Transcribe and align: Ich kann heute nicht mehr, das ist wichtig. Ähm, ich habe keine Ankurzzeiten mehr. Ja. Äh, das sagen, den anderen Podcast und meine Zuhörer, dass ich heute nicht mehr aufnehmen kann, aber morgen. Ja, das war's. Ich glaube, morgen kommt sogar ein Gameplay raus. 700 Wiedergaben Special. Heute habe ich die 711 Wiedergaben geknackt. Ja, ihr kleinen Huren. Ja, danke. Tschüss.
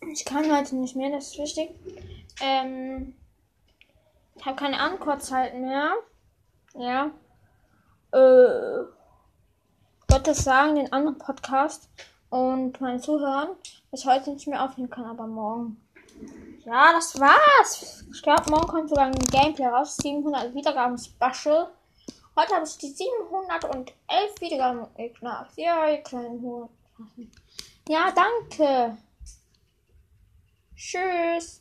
Ich 0.00 0.24
kann 0.24 0.56
heute 0.56 0.76
nicht 0.76 0.96
mehr, 0.96 1.10
das 1.10 1.28
ist 1.28 1.38
wichtig. 1.38 1.70
Ähm, 2.40 3.14
ich 4.34 4.44
habe 4.44 4.56
keine 4.56 4.78
Ankurzzeiten 4.78 5.62
mehr. 5.62 5.92
Ja. 6.74 7.10
Äh, 8.12 8.86
das 10.26 10.42
sagen, 10.42 10.74
den 10.74 10.92
anderen 10.92 11.18
Podcast 11.18 11.88
und 12.30 12.80
meine 12.80 13.00
Zuhörer, 13.00 13.56
dass 13.90 14.00
ich 14.00 14.06
heute 14.06 14.30
nicht 14.30 14.48
mehr 14.48 14.62
aufnehmen 14.62 14.90
kann, 14.90 15.04
aber 15.04 15.26
morgen. 15.26 15.80
Ja, 16.64 16.92
das 16.92 17.18
war's. 17.20 18.04
Ich 18.12 18.22
glaube, 18.22 18.50
morgen 18.50 18.66
kommt 18.66 18.88
sogar 18.88 19.06
ein 19.06 19.18
Gameplay 19.30 19.66
raus. 19.66 19.96
700 19.98 20.54
Wiedergaben 20.54 20.98
Special. 20.98 21.68
Heute 22.34 22.54
habe 22.54 22.66
ich 22.66 22.76
die 22.78 22.88
711 22.88 24.40
Wiedergaben 24.40 24.86
geknackt. 24.96 25.56
Ja, 25.56 25.88
ihr 25.88 25.98
kleinen 25.98 26.42
Huren. 26.42 26.68
Ja, 27.88 28.10
danke. 28.10 28.96
Tschüss. 30.86 31.60